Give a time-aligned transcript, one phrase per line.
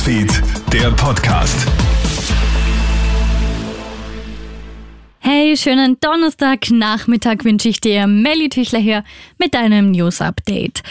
[0.00, 1.66] Newsfeed, der Podcast.
[5.18, 8.06] Hey, schönen Donnerstagnachmittag wünsche ich dir.
[8.06, 9.04] Melly Tüchler hier
[9.36, 10.82] mit einem News Update.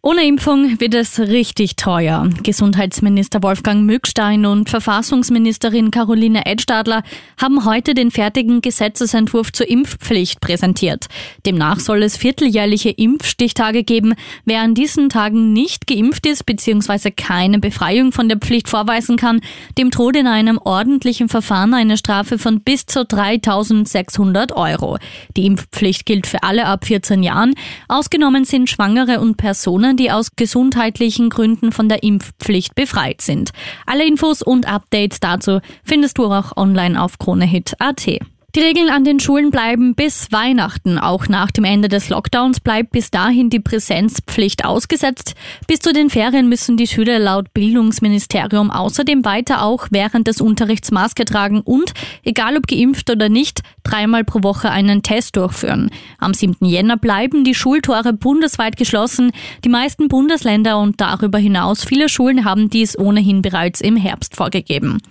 [0.00, 2.30] Ohne Impfung wird es richtig teuer.
[2.44, 7.02] Gesundheitsminister Wolfgang Mückstein und Verfassungsministerin Caroline Edstadler
[7.36, 11.06] haben heute den fertigen Gesetzesentwurf zur Impfpflicht präsentiert.
[11.44, 14.14] Demnach soll es vierteljährliche Impfstichtage geben.
[14.44, 17.10] Wer an diesen Tagen nicht geimpft ist bzw.
[17.10, 19.40] keine Befreiung von der Pflicht vorweisen kann,
[19.78, 24.96] dem droht in einem ordentlichen Verfahren eine Strafe von bis zu 3600 Euro.
[25.36, 27.54] Die Impfpflicht gilt für alle ab 14 Jahren.
[27.88, 33.50] Ausgenommen sind Schwangere und Personen, Personen, die aus gesundheitlichen Gründen von der Impfpflicht befreit sind.
[33.86, 38.20] Alle Infos und Updates dazu findest du auch online auf kronehit.at.
[38.54, 40.98] Die Regeln an den Schulen bleiben bis Weihnachten.
[40.98, 45.34] Auch nach dem Ende des Lockdowns bleibt bis dahin die Präsenzpflicht ausgesetzt.
[45.66, 50.90] Bis zu den Ferien müssen die Schüler laut Bildungsministerium außerdem weiter auch während des Unterrichts
[50.90, 51.92] Maske tragen und,
[52.24, 55.90] egal ob geimpft oder nicht, dreimal pro Woche einen Test durchführen.
[56.16, 56.64] Am 7.
[56.64, 59.30] Jänner bleiben die Schultore bundesweit geschlossen.
[59.62, 65.02] Die meisten Bundesländer und darüber hinaus viele Schulen haben dies ohnehin bereits im Herbst vorgegeben.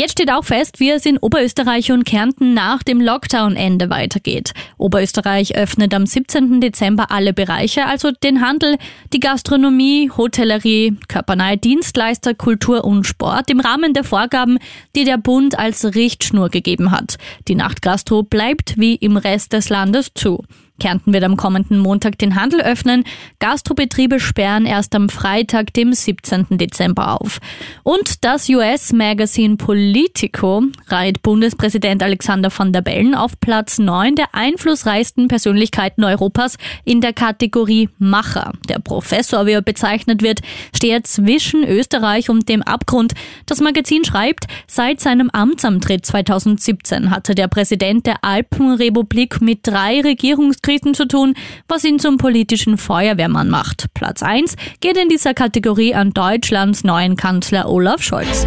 [0.00, 4.52] Jetzt steht auch fest, wie es in Oberösterreich und Kärnten nach dem Lockdown-Ende weitergeht.
[4.76, 6.60] Oberösterreich öffnet am 17.
[6.60, 8.76] Dezember alle Bereiche, also den Handel,
[9.12, 14.60] die Gastronomie, Hotellerie, körpernahe Dienstleister, Kultur und Sport im Rahmen der Vorgaben,
[14.94, 17.18] die der Bund als Richtschnur gegeben hat.
[17.48, 20.44] Die Nachtgastro bleibt wie im Rest des Landes zu.
[20.78, 23.04] Kärnten wird am kommenden Montag den Handel öffnen.
[23.40, 26.46] Gastrobetriebe sperren erst am Freitag, dem 17.
[26.50, 27.40] Dezember auf.
[27.82, 35.28] Und das US-Magazin Politico reiht Bundespräsident Alexander van der Bellen auf Platz 9 der einflussreichsten
[35.28, 38.52] Persönlichkeiten Europas in der Kategorie Macher.
[38.68, 40.40] Der Professor, wie er bezeichnet wird,
[40.74, 43.14] steht zwischen Österreich und dem Abgrund.
[43.46, 50.67] Das Magazin schreibt, seit seinem Amtsantritt 2017 hatte der Präsident der Alpenrepublik mit drei Regierungskrisen
[50.68, 51.32] Krisen zu tun,
[51.66, 53.86] was ihn zum politischen Feuerwehrmann macht.
[53.94, 58.46] Platz 1 geht in dieser Kategorie an Deutschlands neuen Kanzler Olaf Scholz.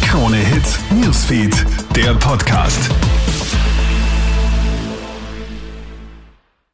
[0.00, 2.88] Krone Hits, Newsfeed, der Podcast.